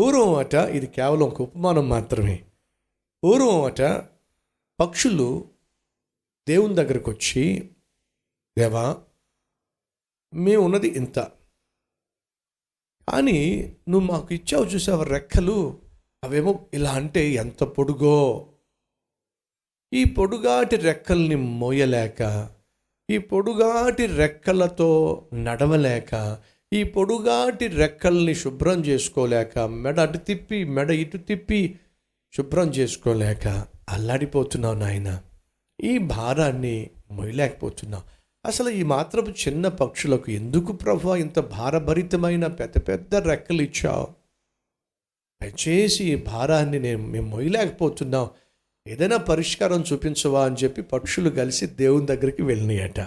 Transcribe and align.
పూర్వం 0.00 0.34
అట 0.34 0.54
ఇది 0.54 0.86
కేవలం 0.86 1.22
ఒక 1.22 1.42
ఉపమానం 1.42 1.88
మాత్రమే. 1.88 2.44
పూర్వం 3.24 3.62
అట 3.62 3.82
పక్షులు 4.80 5.48
దేవుని 6.48 6.74
దగ్గరకు 6.74 7.10
వచ్చి 7.10 7.72
దేవా 8.58 9.02
మేము 10.34 10.62
ఉన్నది 10.62 10.88
ఇంత. 10.88 11.18
కానీ 13.08 13.68
నువ్వు 13.88 14.12
మాకు 14.12 14.34
ఇచ్చావు 14.34 14.64
చూసావు 14.64 15.02
రెక్కలు? 15.02 15.80
అవేమో 16.24 16.66
ఇలా 16.74 16.90
అంటే 16.90 17.30
ఎంత 17.30 17.62
పొడుగో. 17.62 18.50
ఈ 19.92 20.04
పొడుగాటి 20.04 20.76
రెక్కల్ని 20.76 21.34
మోయలేక 21.34 22.50
ఈ 23.10 23.18
పొడుగాటి 23.18 24.06
రెక్కలతో 24.06 24.90
నడవలేక 25.34 26.42
ఈ 26.72 26.84
పొడుగాటి 26.84 27.66
రెక్కల్ని 27.66 28.34
శుభ్రం 28.34 28.80
చేసుకోలేక 28.80 29.58
మెడ 29.58 30.00
అటు 30.00 30.18
తిప్పి 30.18 30.64
మెడ 30.64 30.90
ఇటు 30.90 31.16
తిప్పి 31.16 31.78
శుభ్రం 32.32 32.68
చేసుకోలేక 32.68 33.66
అల్లాడిపోతున్నావు 33.88 34.74
నాయన. 34.74 35.20
ఈ 35.80 35.98
భారాన్ని 35.98 36.90
మొయలేకపోతున్నావు. 37.10 38.04
అసలు 38.44 38.68
ఈ 38.68 38.82
మాత్రపు 38.82 39.30
చిన్న 39.30 39.68
పక్షులకు 39.68 40.30
ఎందుకు 40.30 40.72
ప్రభు 40.72 41.14
ఇంత 41.14 41.38
భారభరితమైన 41.38 42.46
పెద్ద 42.46 42.78
పెద్ద 42.88 43.14
రెక్కలు 43.14 43.62
ఇచ్చావు? 43.62 44.06
దయచేసి 45.42 46.04
ఈ 46.04 46.16
భారాన్ని 46.16 46.78
నేను 46.78 47.02
మేము 47.06 47.28
మొయ్యలేకపోతున్నాం 47.30 48.30
ఏదైనా 48.86 49.16
పరిష్కారం 49.16 49.84
చూపించవా 49.92 50.44
అని 50.44 50.56
చెప్పి 50.64 50.82
పక్షులు 50.82 51.30
కలిసి 51.30 51.66
దేవుని 51.66 52.06
దగ్గరికి 52.06 52.42
వెళ్ళినాయట. 52.42 53.00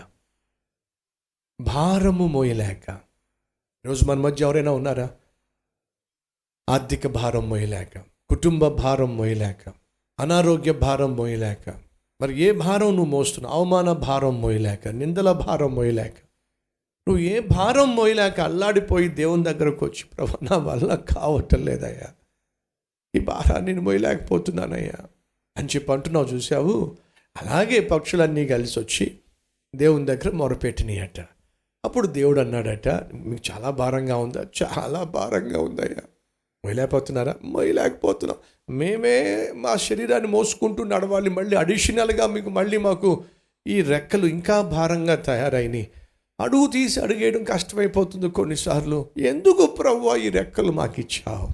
భారము 1.62 2.28
మోయలేక 2.28 3.13
ఈరోజు 3.86 4.06
మన 4.06 4.18
మధ్య 4.18 4.46
ఎవరైనా 4.46 4.72
ఉన్నారా? 4.72 5.12
ఆర్థిక 6.70 7.08
భారం 7.08 7.50
మోయలేక 7.50 7.98
కుటుంబ 8.30 8.68
భారం 8.68 9.18
మోయలేక 9.18 9.74
అనారోగ్య 10.20 10.72
భారం 10.72 11.16
మోయలేక 11.16 11.74
మరి 12.22 12.42
ఏ 12.42 12.52
భారం 12.52 12.88
నువ్వు 12.88 13.06
మోస్తున్నావు? 13.06 13.56
అవమాన 13.56 13.92
భారం 13.92 14.42
మోయలేక 14.42 14.88
నిందల 14.88 15.32
భారం 15.32 15.76
మోయలేక. 15.76 16.14
నువ్వు 17.08 17.18
ఏ 17.18 17.40
భారం 17.40 17.96
మోయలేక 17.96 18.40
అల్లాడిపోయి 18.40 19.10
దేవుని 19.10 19.44
దగ్గరకు 19.44 19.86
వచ్చి 19.86 20.04
ప్రభు 20.04 20.46
నా 20.46 20.58
వల్ల 20.58 20.96
కావటం 20.96 21.66
లేదయ్యా 21.66 22.14
ఈ 23.16 23.20
భారాన్ని 23.20 23.72
నేను 23.72 23.82
మోయలేకపోతున్నానయ్యా. 23.82 25.06
అని 25.58 25.68
చెప్పి 25.68 25.92
అంటున్నావు 25.92 26.26
చూసావు? 26.26 26.98
అలాగే 27.42 27.80
పక్షులన్నీ 27.80 28.48
కలిసి 28.48 28.80
వచ్చి 28.80 29.20
దేవుని 29.76 30.06
దగ్గర 30.06 30.32
మొరపెట్టినాయట. 30.32 31.28
అప్పుడు 31.86 32.08
దేవుడు 32.08 32.40
అన్నాడట 32.40 32.90
మీకు 33.14 33.52
చాలా 33.52 33.70
భారంగా 33.70 34.16
ఉందా? 34.16 34.46
చాలా 34.64 35.04
భారంగా 35.04 35.60
ఉందయ్యా. 35.60 36.04
మొయలేకపోతున్నారా 36.66 37.36
మొయలేకపోతున్నాం 37.44 38.38
మేమే 38.70 39.52
మా 39.52 39.76
శరీరాన్ని 39.76 40.28
మోసుకుంటూ 40.28 40.84
నడవాలి. 40.84 41.30
మళ్ళీ 41.30 41.56
అడిషనల్గా 41.58 42.28
మీకు 42.28 42.50
మళ్ళీ 42.50 42.78
మాకు 42.78 43.24
ఈ 43.68 43.82
రెక్కలు 43.82 44.26
ఇంకా 44.26 44.62
భారంగా 44.62 45.16
తయారైనాయి. 45.16 45.90
అడుగు 46.40 46.68
తీసి 46.68 47.00
అడిగేయడం 47.00 47.44
కష్టమైపోతుంది 47.44 48.30
కొన్నిసార్లు. 48.30 49.06
ఎందుకు 49.18 49.66
ప్రవ్వా 49.66 50.16
ఈ 50.16 50.30
రెక్కలు 50.30 50.72
మాకు 50.72 51.00
ఇచ్చావు 51.00 51.48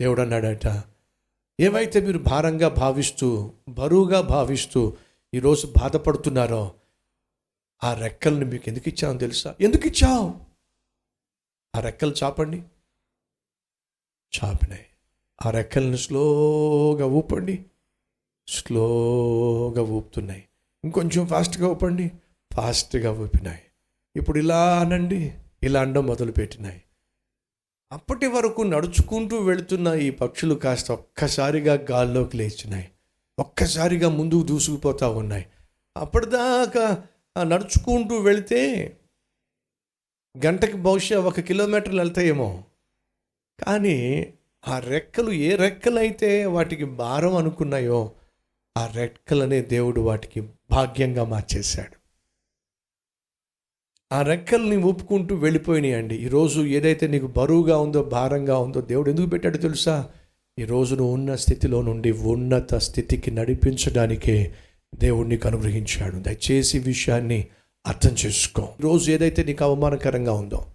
దేవుడు 0.00 0.20
అన్నాడట 0.20 0.66
ఏవైతే 1.60 2.00
మీరు 2.00 2.18
భారంగా 2.18 2.68
భావిస్తూ 2.68 3.50
బరువుగా 3.68 4.20
భావిస్తూ 4.20 4.92
ఈరోజు 5.34 5.66
బాధపడుతున్నారో 5.66 6.70
ఆ 7.84 7.94
రెక్కల్ని 7.94 8.44
మీకు 8.44 8.64
ఎందుకు 8.68 8.88
ఇచ్చావు 8.88 9.18
తెలుసా? 9.18 9.54
ఎందుకు 9.60 9.86
ఇచ్చావు? 9.86 10.34
ఆ 11.76 11.80
రెక్కలు 11.80 12.14
చాపండి. 12.22 12.62
చాపినాయి. 14.36 14.86
ఆ 15.46 15.50
రెక్కల్ని 15.50 15.98
స్లోగా 15.98 17.06
ఊపండి. 17.06 17.64
స్లోగా 18.48 19.82
ఊపుతున్నాయి. 19.82 20.44
ఇంకొంచెం 20.84 21.26
ఫాస్ట్గా 21.26 21.68
ఊపండి. 21.68 22.12
ఫాస్ట్గా 22.54 23.12
ఊపినాయి. 23.12 23.62
ఇప్పుడు 24.16 24.38
ఇలా 24.38 24.80
అనండి. 24.80 25.34
ఇలా 25.62 25.80
అండం 25.80 26.06
మొదలుపెట్టినాయి. 26.06 26.82
అప్పటి 27.92 28.26
వరకు 28.26 28.62
నడుచుకుంటూ 28.62 29.36
వెళుతున్న 29.36 29.88
ఈ 29.88 30.10
పక్షులు 30.10 30.54
కాస్త 30.54 30.92
ఒక్కసారిగా 30.92 31.86
గాల్లోకి 31.90 32.36
లేచినాయి. 32.36 32.90
ఒక్కసారిగా 33.38 34.08
ముందుకు 34.08 34.42
దూసుకుపోతూ 34.42 35.10
ఉన్నాయి. 35.10 35.46
అప్పటిదాకా 35.96 37.04
నడుచుకుంటూ 37.42 38.16
వెళితే 38.16 38.96
గంటకి 40.46 40.76
బహుశా 40.76 41.20
ఒక 41.20 41.40
కిలోమీటర్లు 41.40 42.00
వెళ్తాయేమో. 42.00 42.64
కానీ 43.66 44.32
ఆ 44.68 44.78
రెక్కలు 44.78 45.30
ఏ 45.30 45.56
రెక్కలైతే 45.56 46.46
వాటికి 46.46 46.84
భారం 46.84 47.36
అనుకున్నాయో 47.36 48.12
ఆ 48.78 48.86
రెక్కలనే 48.86 49.62
దేవుడు 49.62 50.00
వాటికి 50.00 50.40
భాగ్యంగా 50.70 51.24
మార్చేశాడు. 51.24 51.96
ఆ 54.14 54.22
రెక్కల్ని 54.22 54.76
ఒప్పుకుంటూ 54.76 55.36
వెళ్ళిపోయినాయండి. 55.36 56.14
ఈరోజు 56.14 56.60
ఏదైతే 56.60 57.06
నీకు 57.06 57.26
బరువుగా 57.26 57.78
ఉందో 57.78 58.02
భారంగా 58.02 58.58
ఉందో 58.58 58.80
దేవుడు 58.80 59.10
ఎందుకు 59.10 59.26
పెట్టాడో 59.26 59.58
తెలుసా? 59.58 60.10
ఈరోజు 60.58 60.94
నువ్వు 60.94 61.14
ఉన్న 61.14 61.34
స్థితిలో 61.34 61.82
నుండి 61.82 62.12
ఉన్నత 62.12 62.74
స్థితికి 62.74 63.30
నడిపించడానికే 63.30 64.54
దేవుడు 64.98 65.28
నీకు 65.28 65.48
అనుగ్రహించాడు 65.48 66.16
దయచేసి 66.16 66.78
విషయాన్ని 66.78 67.46
అర్థం 67.86 68.14
చేసుకో. 68.26 68.68
రోజు 68.80 69.10
ఏదైతే 69.10 69.44
నీకు 69.44 69.64
అవమానకరంగా 69.64 70.32
ఉందో 70.32 70.66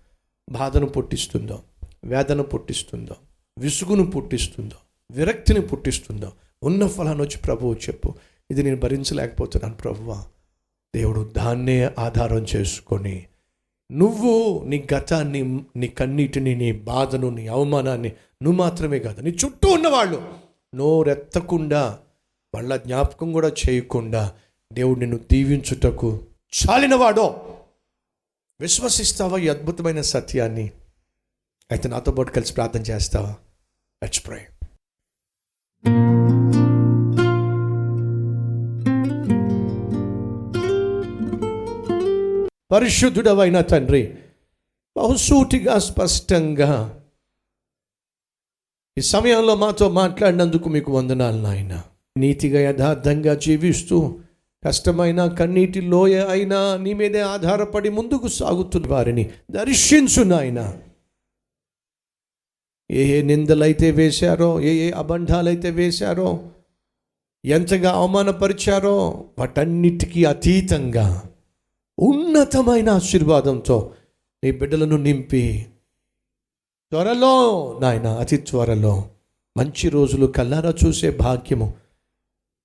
బాధను 0.49 0.85
పుట్టిస్తుందో 0.85 1.63
వేదన 2.03 2.41
పుట్టిస్తుందో 2.41 3.15
విసుగును 3.57 4.05
పుట్టిస్తుందో 4.05 4.75
విరక్తిని 5.11 5.61
పుట్టిస్తుందో 5.61 6.31
ఉన్న 6.63 6.87
ఫలాన్ని 6.87 7.23
వచ్చి 7.23 7.37
ప్రభువు 7.37 7.73
చెప్పు. 7.73 8.13
ఇది 8.51 8.63
నేను 8.63 8.75
భరించలేకపోతున్నాను 8.77 9.75
ప్రభువా. 9.75 10.25
దేవుడు 10.95 11.31
దాన్నే 11.37 11.91
ఆధారం 11.99 12.45
చేసుకొని 12.55 13.25
నువ్వు 13.91 14.63
నీ 14.67 14.87
గతాన్ని 14.95 15.59
నీ 15.75 15.87
కన్నీటిని 15.87 16.55
నీ 16.55 16.71
బాధను 16.71 17.29
నీ 17.29 17.47
అవమానాన్ని 17.47 18.11
నువ్వు 18.43 18.57
మాత్రమే 18.57 18.99
కాదు 18.99 19.21
నీ 19.21 19.29
చుట్టూ 19.29 19.69
ఉన్నవాళ్ళు 19.69 20.21
నోరెత్తకుండా 20.75 21.99
వాళ్ళ 22.53 22.75
జ్ఞాపకం 22.75 23.31
కూడా 23.31 23.49
చేయకుండా 23.49 24.35
దేవుడు 24.73 24.99
నిన్ను 24.99 25.17
దీవించుటకు 25.17 26.27
చాలినవాడో. 26.53 27.57
విశ్వసిస్తావా 28.61 29.37
ఈ 29.37 29.47
అద్భుతమైన 29.47 30.01
సత్యాన్ని? 30.01 30.71
అయితే 31.71 31.89
నాతో 31.89 32.11
పాటు 32.11 32.31
కలిసి 32.31 32.53
ప్రార్థన 32.53 32.81
చేస్తావా? 32.81 33.35
లెట్స్ 34.03 34.27
ప్రే 34.27 34.47
పరిశుద్ధుడవైన 42.71 43.61
తండ్రి 43.61 44.17
బహుసూటిగా 44.97 45.79
స్పష్టంగా 45.79 47.01
ఈ 48.97 49.01
సమయంలో 49.01 49.55
మాతో 49.55 49.89
మాట్లాడినందుకు 49.89 50.69
మీకు 50.69 50.91
వందనాలు 50.91 51.41
నాయన. 51.41 51.83
నీతిగా 52.17 52.59
యథార్థంగా 52.59 53.35
జీవిస్తూ 53.35 54.19
కష్టమైన 54.65 55.27
కన్నీటి 55.27 55.81
లోయ 55.81 56.25
అయినా 56.29 56.77
నీ 56.77 56.93
మీదే 56.93 57.19
ఆధారపడి 57.19 57.89
ముందుకు 57.89 58.27
సాగుతున్న 58.27 58.87
వారిని 58.87 59.29
దర్శించు 59.51 60.23
నాయన. 60.23 60.77
ఏ 62.91 63.19
ఏ 63.19 63.21
నిందలైతే 63.21 63.91
వేశారో 63.91 64.61
ఏ 64.61 64.87
ఏ 64.87 64.91
అబంధాలైతే 64.91 65.69
వేశారో 65.69 66.39
ఎంతగా 67.45 67.91
అవమానపరిచారో 67.91 69.25
వాటన్నిటికీ 69.39 70.23
అతీతంగా 70.23 71.21
ఉన్నతమైన 71.99 72.89
ఆశీర్వాదంతో 72.89 73.93
నీ 74.43 74.51
బిడ్డలను 74.51 74.97
నింపి 74.97 75.65
త్వరలో 76.91 77.33
నాయన 77.81 78.07
అతి 78.07 78.37
త్వరలో 78.37 79.09
మంచి 79.57 79.89
రోజులు 79.89 80.25
కల్లారా 80.25 80.73
చూసే 80.85 81.09
భాగ్యము 81.09 81.73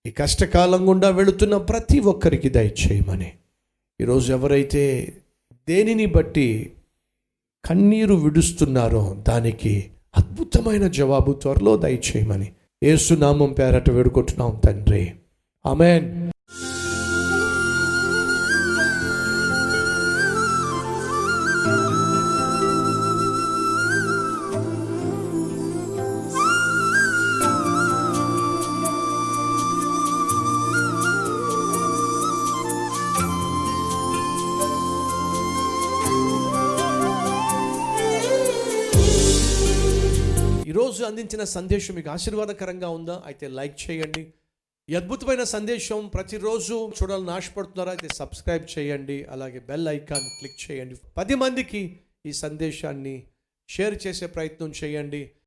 ఈ 0.07 0.11
కష్టకాలం 0.11 0.89
గుండా 0.89 1.11
వెళుతున్న 1.11 1.57
ప్రతి 1.57 2.01
ఒక్కరికి 2.01 2.49
దయచేయమని. 2.49 3.33
ఈరోజు 4.01 4.33
ఎవరైతే 4.33 5.13
దేనిని 5.69 6.07
బట్టి 6.07 6.73
కన్నీరు 7.65 8.15
విడుస్తున్నారో 8.15 9.25
దానికి 9.29 9.91
అద్భుతమైన 10.19 10.89
జవాబు 10.89 11.33
త్వరలో 11.33 11.77
దయచేయమని. 11.77 12.53
ఏసునామం 12.83 13.53
పేరట 13.53 13.91
వేడుకుంటున్నాం 13.91 14.61
తండ్రి. 14.65 15.13
ఆమెన్. 15.67 16.26
ఈరోజు 40.87 41.05
అందించిన 41.05 41.45
సందేశం 41.45 41.95
మీకు 41.95 42.11
ఆశీర్వాదకరంగా 42.11 42.89
ఉందా? 42.89 43.23
అయితే 43.27 43.49
లైక్ 43.49 43.91
చేయండి. 43.91 44.33
ఈ 44.91 44.95
అద్భుతమైన 44.95 45.45
సందేశం 45.45 46.07
ప్రతిరోజు 46.07 46.93
చూడాలని 46.99 47.31
ఆశపడుతున్నారా? 47.31 47.93
అయితే 47.93 48.09
సబ్స్క్రైబ్ 48.15 48.79
చేయండి. 48.79 49.25
అలాగే 49.25 49.59
బెల్ 49.59 49.89
ఐకాన్ 49.89 50.29
క్లిక్ 50.39 50.71
చేయండి. 50.71 50.95
పది 51.17 51.35
మందికి 51.35 52.01
ఈ 52.27 52.33
సందేశాన్ని 52.33 53.27
షేర్ 53.69 54.07
చేసే 54.07 54.27
ప్రయత్నం 54.27 54.73
చేయండి. 54.85 55.31